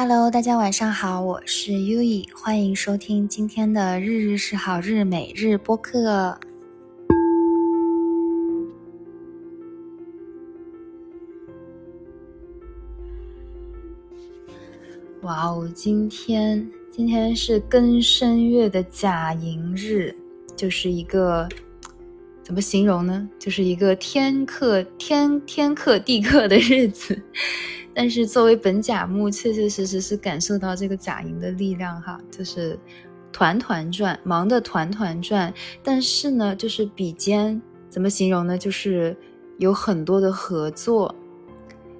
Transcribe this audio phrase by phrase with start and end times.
[0.00, 6.38] Hello，大家晚上好，我是 U E，欢迎收听今天的日日是好日每日播客。
[15.22, 20.14] 哇哦，今天今天是庚申月的甲寅日，
[20.54, 21.48] 就是一个
[22.44, 23.28] 怎么形容呢？
[23.36, 27.20] 就是一个天克天天克地克的日子。
[27.94, 32.78] 但是作为本甲木，确确实实是感受到这个甲寅的力量哈，就是
[33.32, 35.52] 团团转，忙得团团转。
[35.82, 37.60] 但是呢，就是比肩
[37.90, 38.56] 怎么形容呢？
[38.56, 39.16] 就是
[39.58, 41.14] 有很多的合作，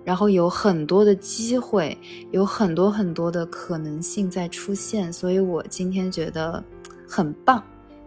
[0.05, 1.99] 然后有很多的机会，
[2.31, 5.13] 有很多很多的可能性在出现。
[5.13, 6.63] 所以我今天觉得
[7.09, 7.63] 很棒。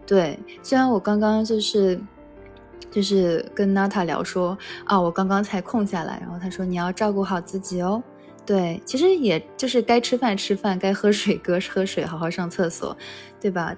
[0.06, 2.00] 对，虽然我刚刚就是。
[2.90, 8.02] 就是跟娜塔聊说啊，我刚刚才空下来，然后他说你要照顾好自己哦。
[8.44, 12.96] 对，其实也就是该吃饭吃饭，该喝水哥喝水，好好上厕所，
[13.40, 13.74] 对吧？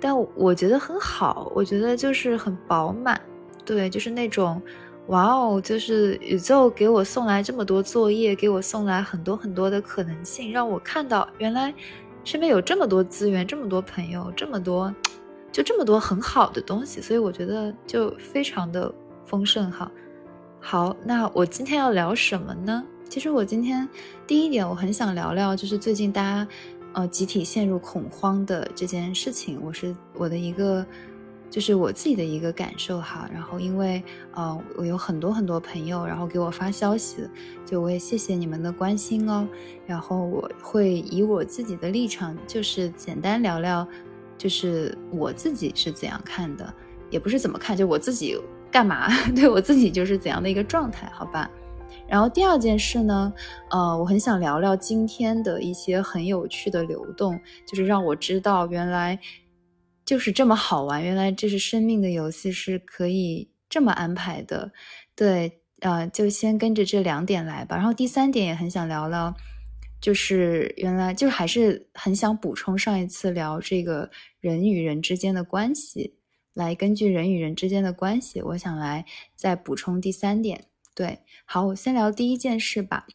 [0.00, 3.20] 但我觉得很好，我觉得就是很饱满，
[3.64, 4.62] 对，就是那种
[5.08, 11.74] 哇哦，就是宇宙给我送来这么多作业，给我送来很多很多的可能性，让我看到原来
[12.22, 14.94] 身边有这么多资源，这么多朋友，这么多。
[15.54, 18.92] 就这么多很好的东西，所以我觉得就非常的
[19.24, 19.88] 丰盛哈。
[20.58, 22.84] 好，那我今天要聊什么呢？
[23.08, 23.88] 其实我今天
[24.26, 26.48] 第一点，我很想聊聊，就是最近大家
[26.94, 29.60] 呃集体陷入恐慌的这件事情。
[29.62, 30.84] 我是我的一个，
[31.48, 33.30] 就是我自己的一个感受哈。
[33.32, 37.18] 然后因为呃我有很多很多朋友，然后给我发消息，
[37.64, 39.46] 就我也谢谢你们的关心哦。
[39.86, 43.86] 然后我会以我自己的立场，就是简单聊聊。
[44.36, 46.74] 就是我自己是怎样看的，
[47.10, 48.36] 也不是怎么看，就我自己
[48.70, 51.50] 干嘛， 对我自己就是怎样的一个状态，好吧。
[52.06, 53.32] 然后第二件事呢，
[53.70, 59.18] 呃，我很想聊聊今天的一些很有趣的流动，就是让我知道原来
[60.04, 64.70] 就是这么好玩，原来这是生命的游戏是可以这么安排的。
[65.16, 67.76] 对，呃，就先跟着这两点来吧。
[67.76, 69.34] 然后第三点也很想聊聊。
[70.04, 76.18] 就是原来就是还是很想补充上一次聊这个人与人之间的关系，
[76.52, 80.66] 来根据人与人之间的关系，我想来再补充第三点。
[80.94, 83.06] 对，好，我先聊第一件事吧。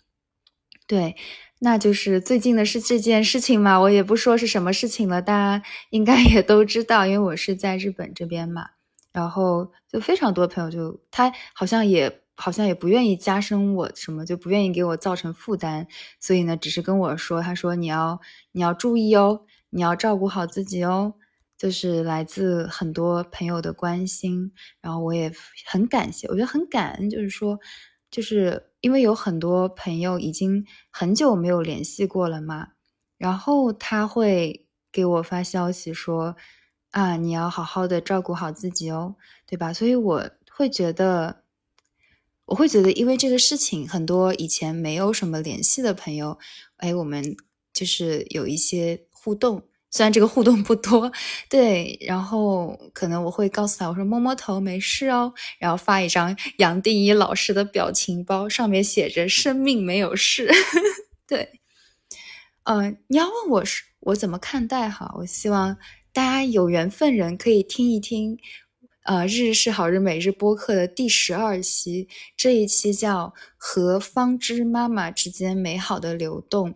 [0.87, 1.15] 对，
[1.59, 8.67] 那就是最近的是这件事情嘛，我也不说是什么事情了，大家应该也都知道，因为我是在日本这边嘛，
[9.13, 12.23] 然后就非常多朋友就他好像也。
[12.41, 15.85] 好像也不愿意加深我什么，就不愿意给我造成负担，
[16.21, 18.21] 所以呢，只是跟我说，他说你要
[18.53, 21.15] 你要注意哦，你要照顾好自己哦，
[21.57, 25.29] 就是来自很多朋友的关心，然后我也
[25.67, 27.59] 很感谢，我觉得很感恩，就是说，
[28.09, 32.69] 就是因为有很多朋友已经很久没有联系过了嘛，
[33.17, 36.37] 然后他会给我发消息说，
[36.91, 39.73] 啊，你要好好的照顾好自己哦，对吧？
[39.73, 41.43] 所以我会觉得。
[42.49, 46.35] 我会觉得，因为这个事情，很多以前没有什么联系的朋友，
[46.77, 47.37] 哎，我们
[47.71, 49.61] 就是有一些互动，
[49.91, 51.11] 虽然这个互动不多，
[51.47, 60.49] 对，然后可能我会告诉他，我说摸摸头没事哦，然后发一张 杨定一老师的表情包，上面写着“生命没有事”，
[61.27, 61.61] 对，
[62.63, 65.77] 嗯，你要问我是我怎么看待哈，我希望
[66.11, 68.39] 大家有缘分人可以听一听。
[69.09, 76.75] 呃，日日是好日每日播客的第十二期，这一期叫和方知妈妈之间美好的流动，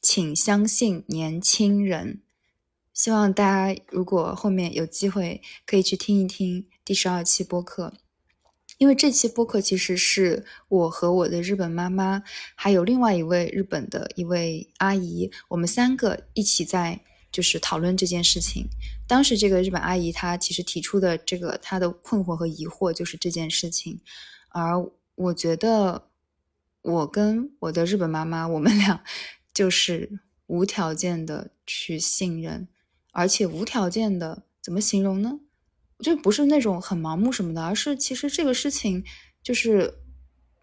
[0.00, 2.20] 请相信年轻人。
[2.94, 7.92] 希望大家如果后面有机会可以去听一听第十二期播客，
[8.78, 12.22] 因为这期播客其实是我和我的日本妈妈，
[12.54, 17.00] 还有另外一位日本的一位阿姨，我们三个一起在。
[17.32, 18.66] 就是讨论这件事情，
[19.12, 24.00] 当时这个日本阿姨她其实提出的这个她的困惑和疑惑就是这件事情，
[24.48, 24.82] 而
[25.16, 26.08] 我觉得
[26.80, 29.04] 我跟我的日本妈妈，我们俩
[29.52, 32.66] 就是无条件的去信任，
[33.10, 35.40] 而且无条件的怎么形容呢？
[35.98, 39.04] 就不是那种很盲目什么的，而是其实这个事情
[39.42, 39.92] 就是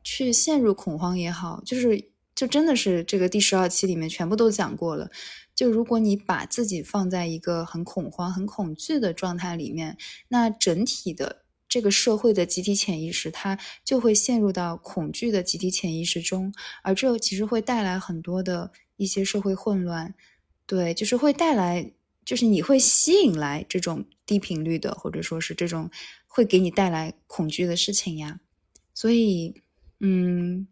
[0.03, 2.09] 去陷入恐慌也好，就是
[2.39, 5.11] 就真的是这个第十二期里面全部都讲过了。
[5.53, 9.97] 就如果你把自己放在一个很恐慌、很恐惧的状态里面，
[10.29, 20.15] 那整体的这个社会的集体潜意识，它就会陷入到恐惧的集体潜意识中，而这其实会带来很多的一些社会混乱。
[20.65, 21.91] 对，就是会带来，
[22.23, 25.91] 就是你会吸引来这种低频率的，或者说是这种
[26.25, 28.39] 会给你带来恐惧的事情呀。
[28.93, 29.61] 所以，
[29.99, 30.65] 嗯。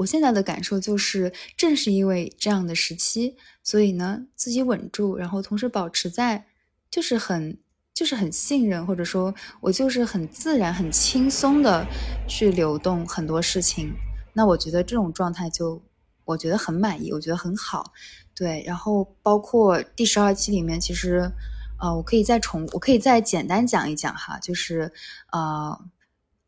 [0.00, 6.46] 我现在的感受就是，正是因为这样的时期，所以呢，自己稳住，然后同时保持在，
[6.90, 7.58] 就是很，
[7.92, 11.86] 就是很信任，或者说我就是很自然、很轻松的
[12.26, 13.92] 去流动很多事情。
[14.32, 15.82] 那我觉得这种状态就，
[16.24, 17.92] 我觉得很满意，我觉得很好。
[18.34, 21.30] 对，然后包括第十二期里面，其实，
[21.78, 24.90] 呃，我可以再重，我可以再简单讲一讲哈，就是，
[25.30, 25.78] 呃，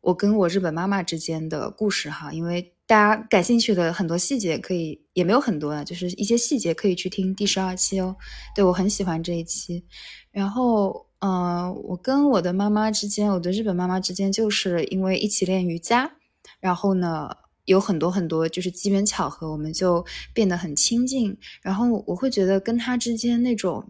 [0.01, 2.72] 我跟我日本妈妈之间的故事哈，因为。
[2.85, 8.15] 大家感兴趣的很多细节可以，也没有很多啊，就是一些细节可以去听第十二期哦。
[8.53, 9.85] 对我很喜欢这一期。
[10.31, 16.11] 然后，呃，我跟我的妈妈之间，我的日本妈妈之间，就是因为一起练瑜伽，
[16.59, 17.29] 然后呢，
[17.63, 21.37] 有很多很多就是机缘巧合，我们就变得很亲近。
[21.61, 23.89] 然后我会觉得跟她之间那种，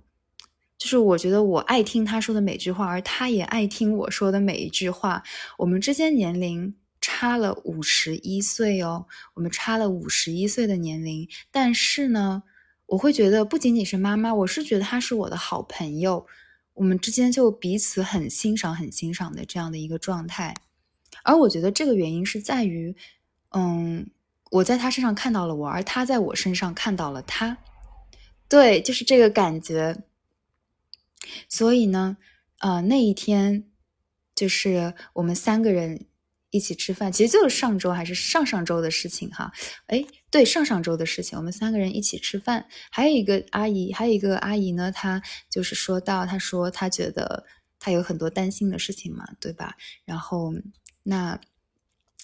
[0.78, 5.24] 就是我觉得我爱听她说的每句话，而她也爱听我说的每一句话。
[5.58, 6.76] 我们之间年龄。
[7.06, 12.44] 差了五十一岁哦，我们差了五十一岁的年龄，但是呢，
[12.86, 16.26] 我会觉得不仅仅是妈妈，我是觉得她是我的好朋友，
[16.74, 20.56] 我们之间就彼此很欣赏、很欣赏的这样的一个状态。
[21.24, 22.96] 而我觉得这个原因是在于，
[23.50, 24.10] 嗯，
[24.50, 27.58] 我在他身上看到了我，而他在我身上看到了他，
[28.48, 30.04] 对，就是这个感觉。
[31.50, 32.16] 所以呢，
[32.60, 33.66] 呃，那一天
[34.34, 36.06] 就是我们三个人。
[36.54, 39.52] 一起吃饭，其实就是上周还是上上周的事情哈。
[39.88, 45.20] 哎，对，上上周的事情，我们三个人一起吃饭，还有一个阿姨，还有一个阿姨呢，她
[45.50, 47.44] 就是说到，她说她觉得
[47.80, 49.76] 她有很多担心的事情嘛，对吧？
[50.06, 50.54] 然后
[51.02, 51.42] 那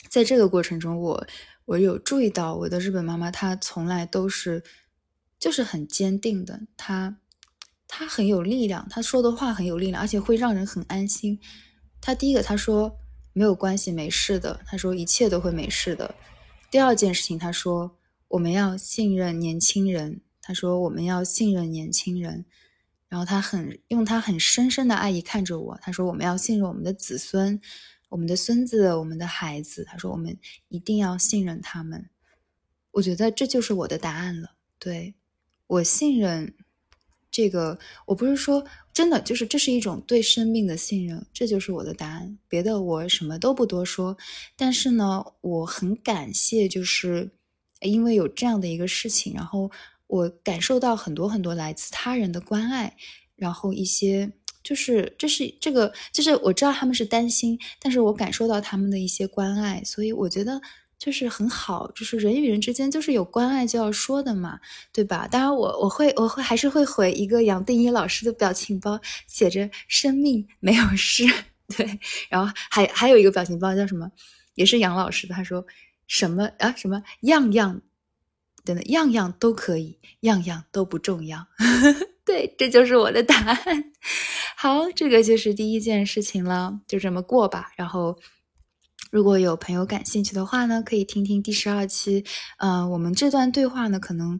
[0.09, 1.27] 在这个过程中，我
[1.65, 4.63] 我有注意到我的日本妈妈，她从来都是
[5.39, 7.17] 就是很坚定的，她
[7.87, 11.39] 她很有力量，她说的话很有力量，而且会让人很安心。
[11.99, 12.98] 她第一个她说。
[13.33, 14.59] 没有关系，没事的。
[14.65, 16.13] 他说一切都会没事的。
[16.71, 17.97] 第二件事情，他说
[18.27, 20.21] 我们要信任年轻人。
[20.41, 22.45] 他说我们要信任年轻人。
[23.07, 25.79] 然后他很用他很深深的爱意看着我。
[25.81, 27.59] 他说我们要信任我们的子孙，
[28.09, 29.83] 我们的孙子，我们的孩子。
[29.83, 30.37] 他说我们
[30.67, 32.09] 一定要信任他们。
[32.91, 34.51] 我觉得这就是我的答案了。
[34.77, 35.15] 对
[35.67, 36.55] 我信任。
[37.31, 37.77] 这个
[38.07, 38.65] 我不是说
[38.99, 42.37] 真的，就是这是一种对生命的信任，这就是我的答案。
[42.49, 44.17] 别的我什么都不多说。
[44.57, 47.31] 但是呢，我很感谢，就是
[47.79, 49.71] 因为有这样的一个事情，然后
[50.07, 52.93] 我感受到很多很多来自他人的关爱，
[53.37, 54.29] 然后一些
[54.61, 60.61] 就是这是这个就是我知道他们是担心，但是我感受到他们的一些关爱，所以我觉得。
[60.99, 64.59] 就是很好，就是人与人之间就是有关爱就要说的嘛，
[64.91, 65.25] 对吧？
[65.29, 71.23] 当然，我我会我会还是会回一个杨定一老师的表情包，写着“生命没有事”，
[71.77, 71.99] 对。
[72.27, 74.11] 然后还还有一个表情包叫什么，
[74.55, 75.65] 也是杨老师的，他说
[76.05, 77.81] 什么啊什么样样，
[78.65, 81.47] 等等样样都可以，样样都不重要。
[82.25, 83.91] 对，这就是我的答案。
[84.57, 87.71] 好，这个就是第一件事情了，就这么过吧。
[87.77, 88.19] 然后。
[89.09, 92.23] 如果有朋友感兴趣的话呢，可以听听第十二期。
[92.59, 94.39] 呃，我们这段对话呢，可能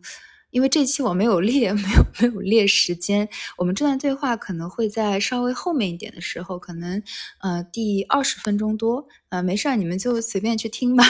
[0.51, 3.27] 因为这期我没有列， 没有没有列时间，
[3.57, 7.01] 我们这段对话可能会在稍微后面一点的时候，可能
[7.39, 9.07] 呃第二十分钟多。
[9.29, 11.03] 呃，没事儿，你们就随便去听吧。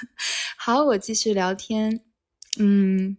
[0.58, 2.02] 好，我继续聊天。
[2.58, 3.16] 嗯，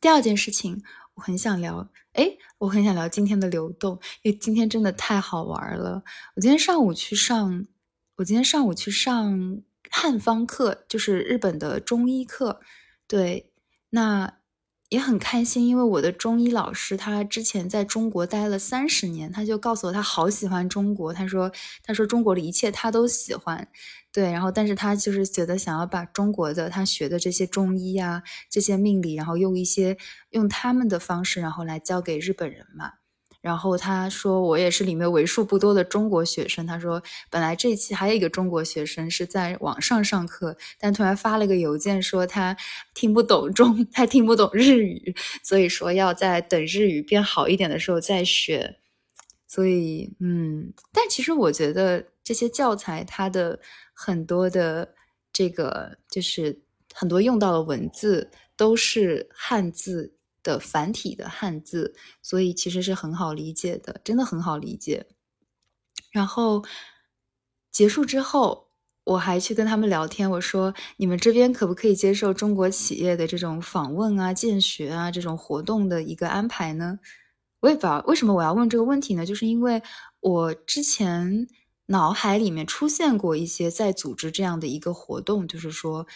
[0.00, 0.82] 第二件事情，
[1.14, 6.02] 我很想聊，哎，我很想聊今天的流动，因为今天真的太好玩了。
[6.34, 7.66] 我今天上午去上。
[8.18, 12.60] 我今天上午去上汉方课，就是日本的中医课，
[13.06, 13.52] 对，
[13.90, 14.38] 那
[14.88, 21.52] 也很开心，因为我的中医老师他之前在中国待了三十年，他就告诉我他好喜欢中国，他说
[21.84, 23.68] 他说中国的一切他都喜欢，
[24.12, 29.96] 对，然后但是他就是觉得想要把中国的他学的这些中医啊，这些命理，然后用一些
[30.30, 32.94] 用他们的方式，然后来教给日本人嘛。
[33.40, 36.66] 然后他说，我也是里面为数不多的中国学生。
[36.66, 42.56] 他说，本来这一期还有一个中国学生是在网上上课，但突然发了个邮件说他
[42.94, 48.76] 听不懂中，他听不懂日语，所以说要在等日语变好一点的时候再学。
[49.46, 53.58] 所以，嗯，但其实我觉得这些教材它的
[53.94, 54.94] 很多的
[55.32, 56.60] 这个就是
[56.92, 60.12] 很多用到的文字都是汉字。
[60.42, 65.06] 的繁体的汉字，所以其实是很好理解的，真的很好理解。
[66.10, 66.64] 然后
[67.70, 68.68] 结束之后，
[69.04, 76.98] 我还去跟他们聊天，我说：“你们这边可不可以接受中国企业的这种访问啊、见学啊这种活动的一个安排呢？”
[77.60, 79.26] 我也不知道为什么我要问这个问题呢？
[79.26, 79.82] 就是因为
[80.20, 81.46] 我之前
[81.86, 86.06] 脑海里面出现过一些在组织这样的一个活动，就是说。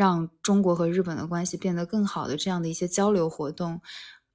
[0.00, 3.80] 让中国和日本的关系变得更好的这样的一些交流活动。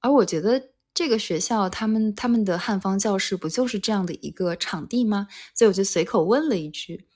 [0.00, 0.62] 而我觉得
[0.94, 5.26] 这个学校他们他们的汉方教室不就是这样的一个场地吗？
[5.54, 7.06] 所以我就随口问了一句，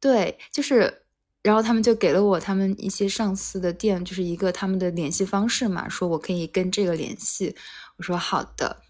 [0.00, 1.02] 对，就是。
[1.46, 7.54] 然后他们就给了我他们一些上司的店，就是一个他们的联系方式嘛，说我可以跟这个联系。
[7.98, 8.82] 我说好的，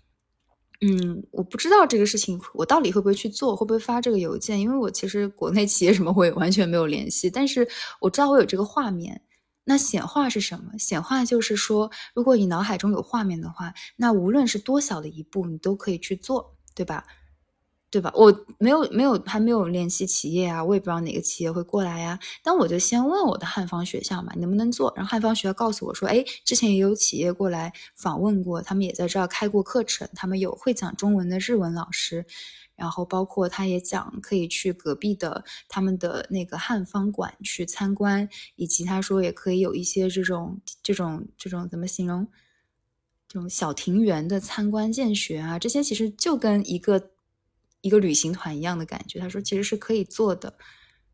[0.81, 7.67] 嗯，我不知道这个事情我到底会不会去做，会不会发这个邮件，因为我其实国内企业什么我也完全没有联系，但是
[8.01, 9.21] 我知道我有这个画面。
[9.69, 10.79] 那显化是什么？
[10.79, 17.05] 显化就是说，如果你脑海中有画面的话，那无论是多小的一步，你都可以去做，对吧？
[17.89, 18.13] 对吧？
[18.15, 22.19] 我没有没有还没有联系企业啊，我也不知道哪个企业会过来呀。
[22.43, 24.93] 但我就先问我的汉方学校嘛，能不能做？
[24.97, 32.27] 然后汉方学校告诉我说，哎，之前也有企业过来访问过，他们也在这儿开过课程，他们有会讲中文的日文老师，
[32.75, 42.27] 然后包括他也讲可以去隔壁的他们的那个汉方馆去参观，以及他说也可以有一些这种这种这种怎么形容？
[43.29, 47.13] 这种小庭园的参观见学啊，这些其实就跟一个。
[47.87, 50.53] 一个旅行团一样的感觉，他说其实是可以做的，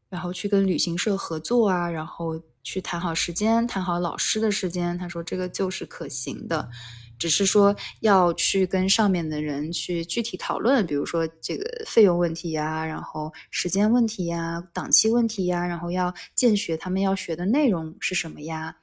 [0.08, 4.96] 然后去跟旅行社合作啊，然后去谈好时间，谈好老师的时间。
[4.96, 6.70] 他说这个就是可行的，
[7.18, 18.76] 只是说要去跟上面的人去具体讨论，比如说这个费用问题呀，然后时间问题呀，档期问题呀，然后要见学他们要学的内容是什么呀，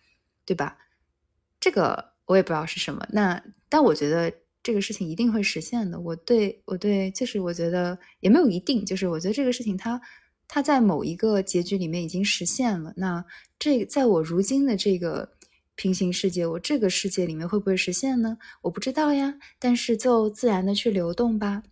[0.45, 0.77] 对吧？
[1.59, 4.31] 这个我也不知道是什么，那但我觉得。
[4.61, 5.99] 这个事情一定会实现的。
[5.99, 9.99] 我对我对，就是我觉得也没有一定，就是我觉得这个事情它
[10.49, 12.93] 它在某一个结局里面已经实现了。
[12.97, 13.23] 那
[13.57, 15.31] 这在我如今的这个
[15.75, 18.37] 平行世界，我这个世界里面会不会实现呢？
[18.61, 19.33] 我不知道呀。
[19.57, 21.63] 但是就自然的去流动吧。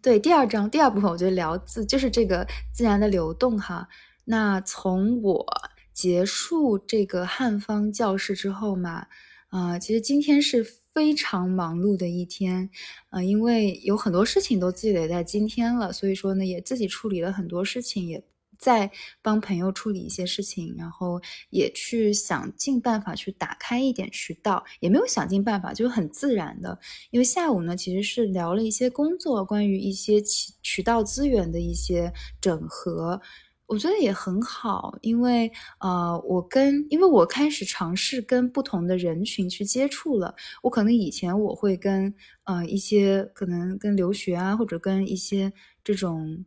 [0.00, 3.88] 对，第二章第二部分，我觉得聊自就是这个自然的流动哈。
[4.24, 5.44] 那从我
[5.92, 9.06] 结束这个汉方教室之后嘛，
[9.48, 10.64] 啊，其实今天是。
[10.96, 12.70] 非常忙碌的一天，
[13.10, 18.24] 呃，因为有很多事情都积累在今天了，所以说呢，也自己处理了很多事情，也
[18.58, 26.78] 在帮朋友处理一些事情，然后也去想尽办法去打开一点渠道，也没有想尽办法，就是很自然的。
[27.10, 32.10] 因为下午呢，其实是聊了一些工作，关于一些渠渠道资源的一些
[32.40, 33.20] 整合。
[33.66, 40.34] 我觉得也很好，因为呃，我跟因为我开始尝试跟不同的人群去接触了。
[40.62, 46.44] 我可能以前我会跟呃一些可能跟留学啊，或者跟一些这种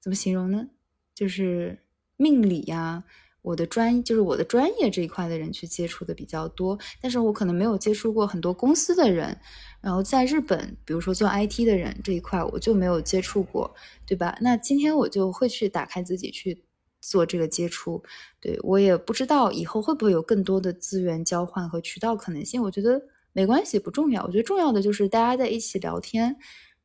[0.00, 0.68] 怎么形容呢？
[1.14, 1.84] 就是
[2.16, 3.04] 命理呀。
[3.42, 9.36] 我的专就是我的专业这一块的人去接触的比较多，但是我可能没有接触过很多公司的人，
[9.80, 13.74] 然后在日本，比如说做 IT 的人这一块，我就没有接触过，
[14.06, 14.38] 对吧？
[14.40, 16.64] 那今天我就会去打开自己去
[17.00, 18.02] 做这个接触，
[18.40, 26.36] 对我也不知道以后会不会有更多的资源交换和渠道可能性，我觉得没关系，不重要，我觉得重要的就是大家在一起聊天。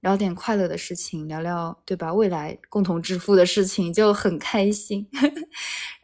[0.02, 2.14] 聊点快乐的事情，聊聊对吧？
[2.14, 5.06] 未来共同致富的事情就很开心。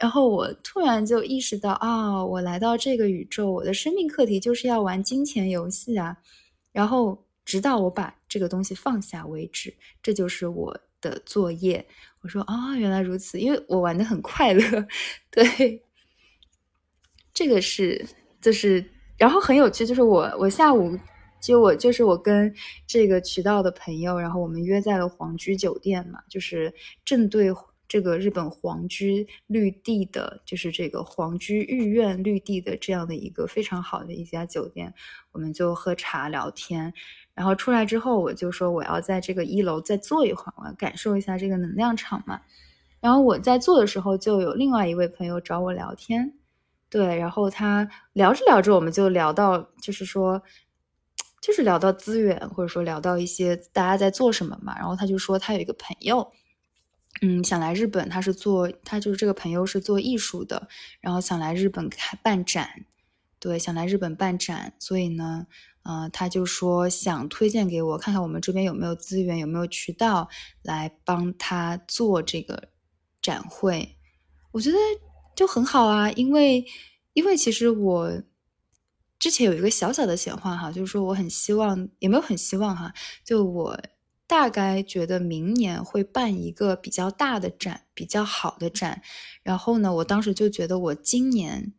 [0.04, 6.18] 然后我突然就意识到啊，我来到这个宇宙，我的生命课题就是要玩金钱游戏啊。
[6.74, 11.86] 然后直到我把这个东西放下为止，这就是我的作业。
[12.20, 14.62] 我说啊，原来如此，因为我玩的很快乐。
[15.32, 15.82] 对，
[17.34, 18.06] 这个是
[18.42, 18.84] 就是，
[19.16, 21.00] 然后很有趣，就是我我下午。
[21.40, 22.54] 就我就是我跟
[22.88, 26.74] 这个渠道的朋友，然后我们约在了皇居酒店嘛，就是
[27.06, 27.52] 正对
[27.94, 34.92] 这个日本皇居绿地的，就是这个皇居御苑绿地的这样的一个非常好的一家酒店，
[35.32, 36.92] 我们就喝茶聊天，
[37.36, 42.42] 然后出来之后，我就说我要在这个一楼再坐一会儿，我要感受一下这个能量场嘛。
[43.00, 46.34] 然后我在做的时候，就有另外一位朋友找我聊天，
[46.90, 50.42] 对，然后他聊着聊着，我们就聊到，就是说。
[51.42, 56.26] 就是聊到资源，或者说聊到一些大家在做什么嘛，然后他就说他有一个朋友，
[57.22, 60.68] 嗯，想来日本，他是做他就是这个朋友是做艺术的，
[61.00, 62.86] 然后想来日本开办展，
[63.40, 65.48] 对，想来日本办展，所以呢，
[65.84, 70.30] 呃，他就说想推荐给我看看我们这边有没有资源，有没有渠道
[70.64, 72.70] 来帮他做这个
[73.22, 73.98] 展会，
[74.52, 74.78] 我觉得
[75.36, 76.66] 就很好啊，因为
[77.14, 78.22] 因为其实我。
[79.20, 82.94] 之前有一个小小的显化哈，就是说我很希望，也没有很希望哈，
[83.24, 83.80] 就我
[84.34, 89.00] 大概觉得明年会办一个比较大的展，比较好的展。
[89.44, 91.72] 然后呢，我当时就觉得我今年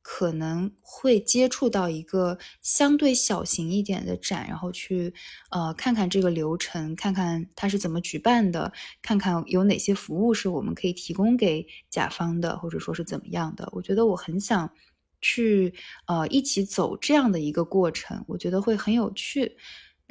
[0.00, 5.12] 可能会接触到一个相对小型一点的展，然后去
[5.50, 13.68] 呃看看这个流程，看看它是怎么举办的，看看有哪些服务是我们可以提供给甲方的，或者说是怎么样的。
[13.72, 14.72] 我觉得我很想
[15.20, 15.74] 去
[16.06, 19.58] 呃一起走这样的一个过程，我觉得会很有趣。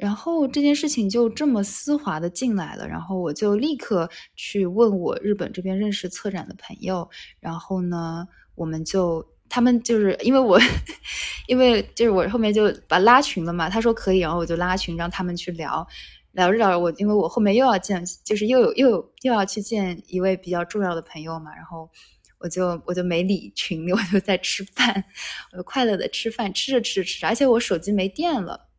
[0.00, 7.06] 然后这件事情就这么丝滑的进来了，然后我就立刻去问我日本这边认识策展的朋友，
[7.38, 10.58] 然后呢，我们就他们就是因为我，
[11.48, 15.86] 因为就是我后面就把拉群了嘛，他说可以，然后我就拉群让他们去聊，
[16.32, 21.86] 聊着聊着我因为我后面又要见，就是又有又有又要去见一位比较重要的朋友嘛，然后
[22.38, 25.04] 我就我就没理群，我就在吃饭，
[25.52, 28.69] 我就快乐的吃饭，吃着吃着吃着，而且我手机没电了。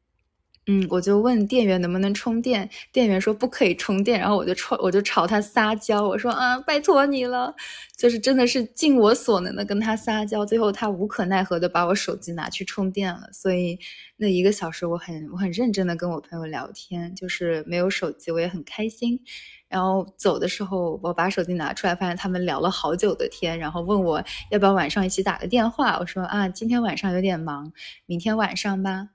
[0.72, 7.54] 嗯，我就问店员能不能充电，店员说不可以充电，然后我就冲，我就朝他撒娇，我说啊，拜托你了，
[7.98, 13.78] 就是真的是尽我所能的跟他撒娇，最后他无可奈何的把我手机拿去充电了，所以
[14.16, 19.20] 那一个小时我很我很认真的跟我朋友聊天，就是没有手机我也很开心，
[19.68, 27.74] 然后走的时候我把手机拿出来，发现他们聊了好久的天，然后问我要不要晚上一起打个电话，我说啊，今天晚上有点忙，
[28.06, 29.10] 明天晚上吧。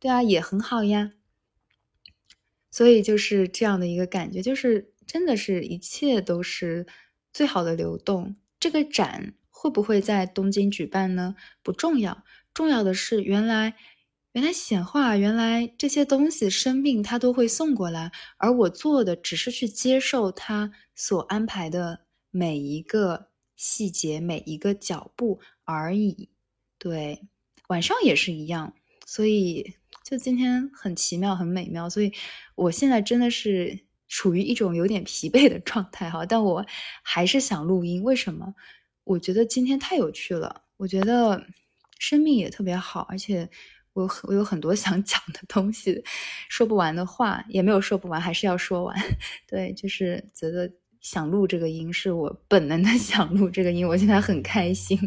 [0.00, 1.12] 对啊，也很好呀。
[2.72, 6.86] 所以就是这样的一个感觉，就是真的是一切都是
[7.32, 8.36] 最好的流动。
[8.58, 11.34] 这个展会不会在东京举办呢？
[11.62, 13.74] 不重要，重要的是原来
[14.32, 26.30] 原来显化，原来这些东西生命它都会送过来，而我做的只是去接受它所安排的每一个细节、每一个脚步而已。
[26.78, 27.26] 对，
[27.66, 28.72] 晚上也是一样，
[29.04, 29.74] 所以。
[30.10, 32.12] 就今天很奇妙，很美妙，所以
[32.56, 36.66] 我现在真的是处于一种有点疲惫的状态哈，但我
[37.04, 38.02] 还是想录音。
[38.02, 38.52] 为什么？
[39.04, 41.46] 我觉得今天太有趣了，我觉得
[42.00, 43.48] 生命也特别好，而且
[43.92, 46.02] 我我有很多 想讲的东西，
[46.48, 48.96] 说不完的话也没有说不完，还是要说完。
[49.46, 50.68] 对，就是觉得
[51.00, 54.98] 想录这个音，是我本能的 想录这个音，我现在很开心。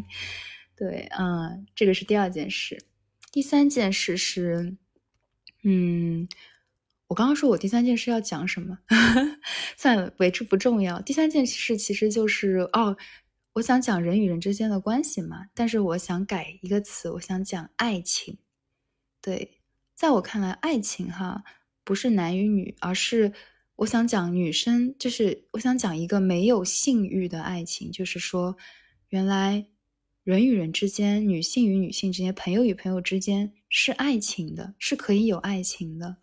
[0.77, 2.81] 对，嗯，这个是第二件事，
[3.33, 4.77] 第三件事是。
[5.63, 6.27] 嗯，
[7.07, 8.77] 我刚刚说我第三件事要讲什么？
[9.77, 11.01] 算了，为之不重要。
[11.01, 12.95] 第三件事其实就是哦，
[13.53, 18.37] 我想讲人与人之间的关系嘛，但是我想改一个词，我想讲爱情。
[19.21, 19.59] 对，
[19.95, 21.43] 在我看来，爱情哈
[21.83, 23.31] 不是男与女，而是
[23.77, 28.57] 我想讲女生，就是我想讲一个没有性欲的爱情，就是说，
[29.09, 29.65] 原来
[30.23, 33.53] 人与人之间，女性与女性之间，朋友与朋友之间。
[33.75, 36.17] 是爱情的，是可以有爱情的，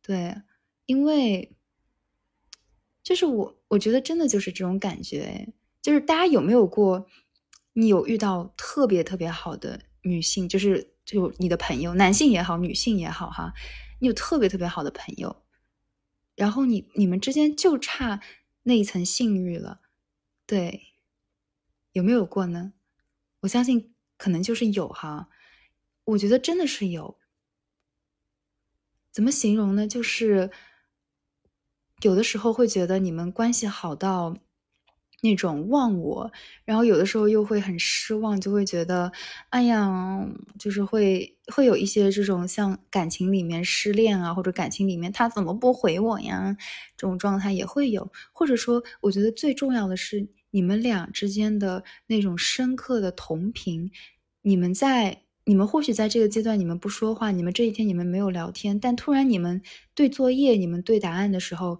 [0.00, 0.42] 对，
[0.84, 1.56] 因为
[3.02, 7.08] 就是我，我觉得真的就是这种感觉，就是大家有没有过，
[7.72, 13.52] 你有遇到特别特别好的女性，就是就你的朋友，男性也好，女性也好，哈，
[13.98, 15.42] 你有特别特别好的朋友，
[16.36, 18.22] 然后你你们之间就差
[18.62, 19.80] 那一层性欲了，
[20.46, 20.82] 对，
[21.90, 22.74] 有没有过呢？
[23.40, 25.28] 我相信可能就是有哈。
[26.06, 27.16] 我觉得真的是有，
[29.10, 29.88] 怎么形容呢？
[29.88, 30.48] 就是
[32.00, 34.36] 有的时候会觉得你们关系好到
[35.20, 36.30] 那种忘我，
[36.64, 39.10] 然后有的时候又会很失望，就会觉得，
[39.50, 40.24] 哎呀，
[40.60, 46.56] 就是会会有一些这种像感情里面失恋啊，或者感情里面他怎么不回我呀，
[46.96, 48.12] 这种状态也会有。
[48.32, 53.90] 或者说，我觉得最重要的是你们俩之间的那种深刻的同频，
[54.42, 55.25] 你们在。
[55.48, 59.62] 你们或许在这个阶段，你们不说话，你们这一天你们没有聊天，但突然你们
[59.94, 61.78] 对作业、你们对答案的时候，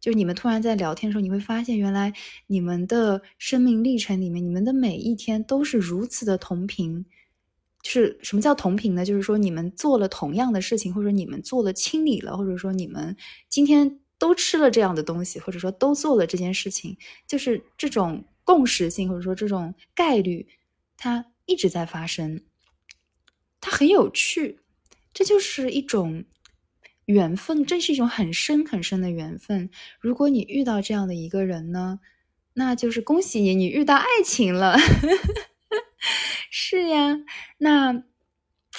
[0.00, 2.12] 就是你们突然在聊天的时候，你会发现，原来
[2.46, 7.04] 你们的生命历程里面，你们的每一天都是如此的同频。
[7.82, 9.04] 就是什么叫同频呢？
[9.04, 13.16] 就是说你们做了同样的事情，或者你们做了清理了，或者说你们
[13.48, 20.46] 今天都吃了这样的东西，或者说都做了这件事情，就是这种共识性，或者说这种概率，
[20.96, 22.40] 它一直在发生。
[23.60, 24.60] 它很有趣，
[25.12, 26.24] 这就是一种
[27.06, 29.70] 缘分，这是一种很深很深的缘分。
[30.00, 32.00] 如果你遇到这样的一个人呢，
[32.54, 34.76] 那就是恭喜你，你遇到爱情了。
[36.50, 37.18] 是呀，
[37.58, 38.04] 那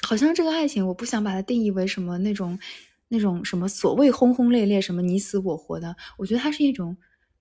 [0.02, 2.60] 好像这个爱情，我不想把它定义为什么那种
[3.10, 5.96] 那种什么所谓轰轰烈烈，什么你死我活的。
[6.18, 6.98] 我觉得它是一种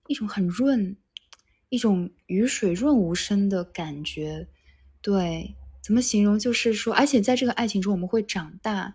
[0.07, 0.97] 一种很润，
[1.69, 4.47] 一种雨水润无声的感觉，
[5.01, 5.55] 对。
[5.89, 6.37] 怎么形容？
[6.37, 8.93] 就是说，而且在这个爱情中，我们会长大。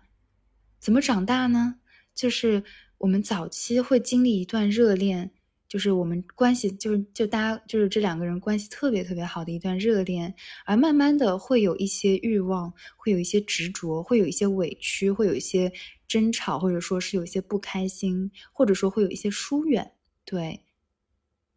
[0.79, 1.75] 怎么长大呢？
[2.13, 2.63] 就是
[2.97, 5.31] 我们早期会经历一段热恋，
[5.67, 15.73] 就是我们关系，就是就大家就是这两个人关系特别特别好的一段热恋，而慢慢的会有一些欲望，会有一些执着，会有一些委屈，会有一些
[16.07, 19.91] 争吵，或者说是有一些不开心，或者说会有一些疏远。
[20.23, 20.61] 对，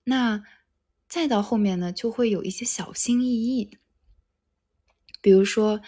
[0.02, 0.42] 那
[1.08, 3.78] 再到后面呢，就会有一些小心翼翼，
[5.20, 5.80] 比如说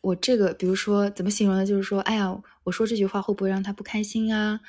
[0.00, 1.66] 我这个，比如说怎么形容呢？
[1.66, 4.60] 就是说，哎呀，我说这句话会不会让他不开心啊？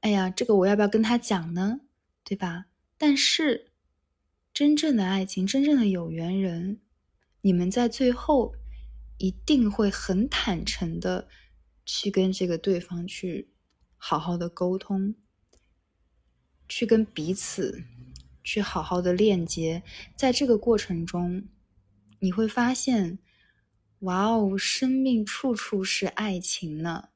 [0.00, 1.80] 哎呀，这个我要不要跟他讲呢？
[2.24, 2.66] 对吧？
[2.96, 3.72] 但是，
[4.52, 6.80] 真正的爱情，真正的有缘人，
[7.40, 8.54] 你们在最后
[9.18, 11.28] 一定会很坦诚的
[11.84, 13.50] 去跟这个对方去
[13.96, 15.14] 好好的沟通，
[16.68, 17.82] 去跟彼此
[18.42, 19.82] 去好好的链接。
[20.16, 21.44] 在这个过程中，
[22.24, 23.18] 你会发现，
[23.98, 27.08] 哇哦，生命处处是爱情呢。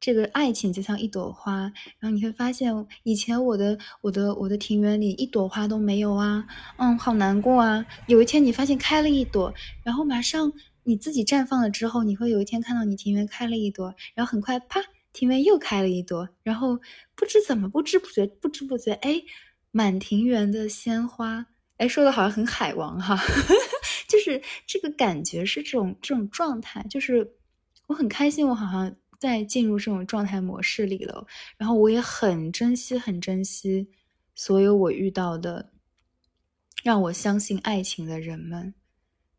[0.00, 6.46] 这个爱情就像一朵花，然后你会发现，以前我的我的我的庭园里一朵花都没有啊，
[6.78, 7.84] 嗯，好难过啊。
[8.06, 10.50] 有一天你发现开了一朵，然后马上
[10.84, 14.80] 你自己绽放了之后，你会有一天看到你庭园开了一朵，然后很快啪，
[15.12, 16.80] 庭园又开了一朵，然后
[17.14, 19.20] 不知怎么不知不觉不知不觉，哎，
[19.70, 21.44] 满庭园的鲜花，
[21.76, 23.18] 哎，说的好像很海王哈，
[24.08, 27.36] 就是这个感觉是这种这种状态，就是
[27.86, 28.96] 我很开心，我好像。
[29.18, 33.88] 在进入这种状态模式里了，然后我也很珍惜、很珍惜
[34.34, 35.72] 所有我遇到的
[36.82, 38.74] 让我相信爱情的人们。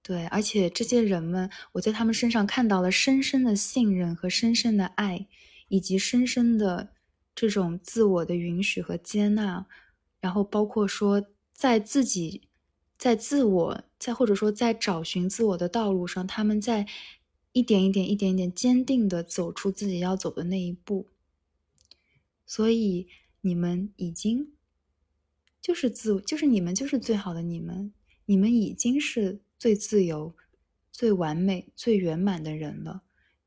[0.01, 5.27] 对，而且这些人们，我在他们身上看到了深深的信任和深深的爱，
[5.67, 6.95] 以及深深的
[7.36, 9.63] 这种自我的允许和接纳。
[10.19, 12.47] 然后包括说，在自己
[12.98, 16.88] 在自我在或者说在找寻自我的道路上，他们在。
[17.54, 21.08] 一点一点，一点一点，坚定的走出自己要走的那一步。
[22.46, 23.08] 所以
[23.42, 24.52] 你们已经
[25.60, 27.92] 就是自，就是你们就是最好的你们，
[28.26, 30.36] 你们已经是最自由、
[30.92, 33.02] 最完美、最圆满的人了，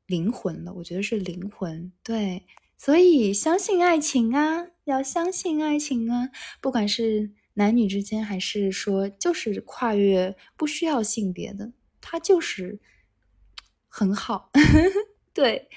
[0.07, 0.73] 灵魂了。
[0.73, 1.93] 我觉得是灵魂。
[2.03, 2.45] 对，
[2.77, 11.71] 所以相信爱情啊，要相信爱情啊，不管是男女之间，还是说就是跨越不需要性别的，
[12.01, 12.79] 它就是。
[13.93, 14.49] 很好，
[15.35, 15.67] 对，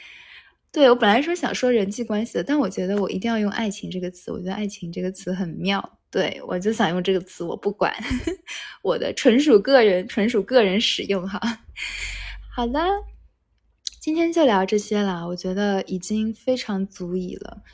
[0.71, 7.93] 对我本来说想说人际关系的，但我觉得我一定要用爱情这个词，我觉得爱情这个词很妙，对我就想用这个词，我不管，
[8.83, 11.41] 我的纯属个人，纯属个人使用哈。
[12.55, 12.81] 好的，
[13.99, 17.65] 今天就聊这些了，我觉得已经非常足以了。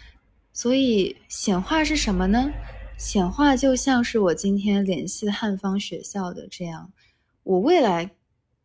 [0.55, 2.51] 所以显化是什么呢？
[3.01, 6.93] 显化就像是我今天联系汉方学校的这样，
[7.43, 8.15] 我未来。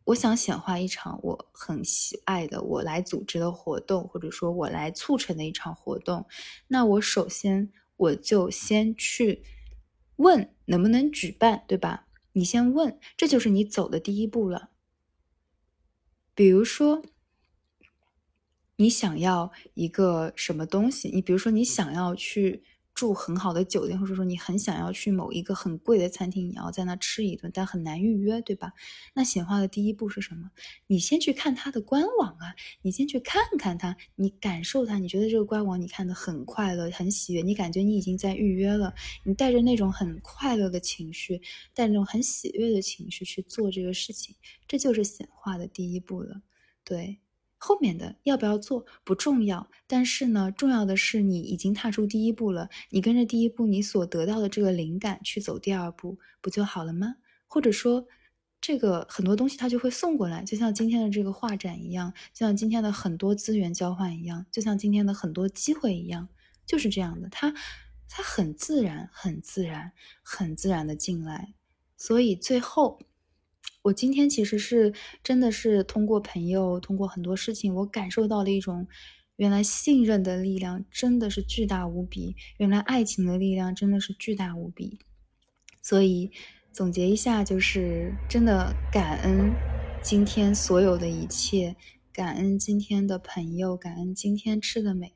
[0.04, 6.26] 我想显化一场我很喜爱的我来组织的活动，或者说我来促成的一场活动。
[6.68, 9.42] 那我首先我就先去
[10.16, 12.06] 问能不能举办，对吧？
[12.32, 14.68] 你先问，这就是你走的第一步了。
[16.34, 17.02] 比如说，
[18.76, 21.08] 你想要一个什么东西？
[21.08, 22.62] 你比如说，你想要去。
[22.96, 28.72] 住很好的酒店，或者说你很想要去某一个很贵的餐厅，你要在那吃一顿，但很难预约，对吧？
[29.14, 30.50] 那显化的第一步是什么？
[30.86, 41.42] 你先去看它的官网啊，你先去看看它，你感受它，你觉得这个官网你看的很快乐、很喜悦，你感觉你已经在预约了，你带着那种很快乐的情绪，
[41.74, 44.34] 带那种很喜悦的情绪去做这个事情，
[44.66, 46.40] 这就是显化的第一步了，
[46.82, 47.18] 对。
[47.66, 52.68] 后面的要不要做不重要，但是呢，重要的是你已经踏出第一步了。
[52.90, 57.16] 你跟着第一步，你所得到的这个灵感去走第二步，不就好了吗？
[57.48, 58.06] 或者说，
[58.60, 66.28] 这个很多东西它就会送过来，就像今天的这个画展一样，就像今天的很多资源交换一样，就像今天的很多机会一样，
[66.64, 67.28] 就是这样的。
[67.30, 67.52] 它
[68.08, 69.90] 它很自然，很自然，
[70.22, 71.52] 很自然的进来，
[71.96, 73.00] 所以最后。
[73.86, 78.88] 我今天其实是真的是通过朋友，通过很多事情，我感受到了一种
[79.36, 84.98] 原来信任的力量真的是巨大无比，原来爱情的力量真的是巨大无比。
[85.82, 86.32] 所以
[86.72, 89.52] 总结一下，就是真的感恩
[90.02, 91.76] 今天所有的一切，
[92.12, 95.14] 感恩今天的朋友，感恩今天吃的每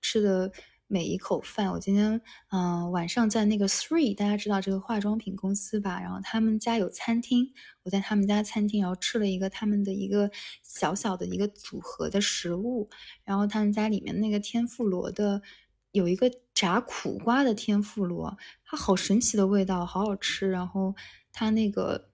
[0.00, 0.50] 吃的。
[0.88, 2.20] 每一口饭，我今天
[2.50, 6.00] 嗯晚上在那个 Three，大家知道这个化妆品公司吧？
[6.00, 10.30] 然后他们家有餐厅，我在他们家餐厅，然后吃了一个他们的一个
[10.62, 12.88] 小小的一个组合的食物。
[13.24, 15.42] 然后他们家里面那个天妇罗的
[15.90, 20.48] 有一个炸苦瓜的天妇罗，它好神奇的味道，好好吃。
[20.48, 20.94] 然后
[21.32, 22.10] 它那个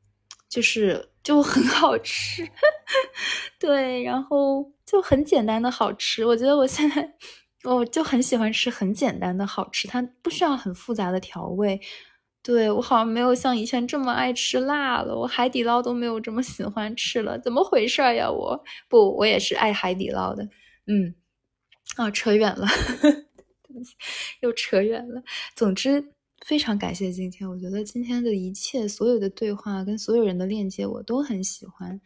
[0.48, 2.48] 就是就很好吃，
[3.60, 6.24] 对，然后就很简单的好吃。
[6.24, 7.14] 我觉得我现在。
[7.64, 11.80] 我就很喜欢吃很简单的好吃，它不需要很复杂的调味。
[12.42, 18.28] 对我好像没有像以前这么爱吃辣了，我海底捞都没有这么喜欢吃了，怎么回事呀？
[18.28, 20.42] 我不，我也是爱海底捞的。
[20.86, 21.14] 嗯，
[21.94, 22.66] 啊，扯远了，
[23.00, 23.94] 对不起，
[24.40, 25.22] 又扯远了。
[25.54, 26.04] 总之，
[26.44, 32.00] 非常感谢今天，我觉得今天的一切所有的对话跟所有人的链接我都很喜欢。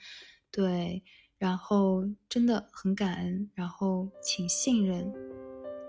[0.50, 1.02] 对，
[1.38, 5.10] 然后真的很感恩，然后请信任，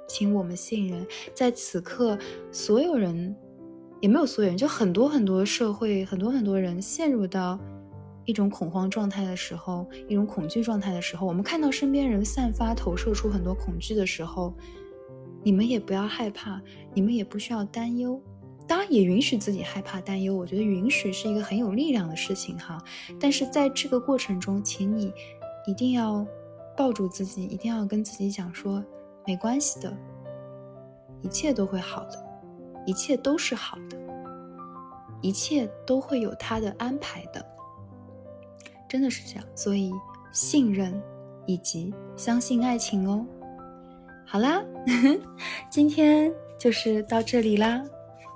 [0.08, 2.18] 请我们信任，在此刻
[2.52, 3.36] 所有人。
[4.00, 7.60] 也没有所有人，就很多很多社会，很多很多人陷入到
[8.26, 14.54] 一种恐慌状态的时候，一种恐惧状态的时候，我们看到身边人散发、投射出很多恐惧的时候，
[15.44, 16.62] 你们也不要害怕，
[16.94, 18.22] 你们也不需要担忧，
[18.68, 20.36] 当然也允许自己害怕、担忧。
[20.36, 22.78] 我觉得允许是一个很有力量的事情哈。
[23.20, 25.12] 但是在这个过程中，请你
[25.66, 26.24] 一定要
[26.78, 28.84] 抱住自己，一定要跟自己讲说，
[29.28, 29.94] 没关系的，
[31.22, 32.26] 一切都会好的。
[32.86, 33.98] 一切都是好的，
[35.22, 37.46] 一切都会有他的安排的，
[38.88, 39.46] 真的是这样。
[39.54, 39.92] 所以
[40.32, 40.98] 信任
[41.46, 43.26] 以及相信爱情哦。
[44.26, 44.64] 好啦，
[45.70, 47.84] 今天就是到这里啦，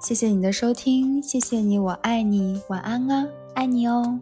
[0.01, 3.25] 谢谢你的收听，谢谢你，我爱你，晚安啊，
[3.55, 4.19] 爱你哦。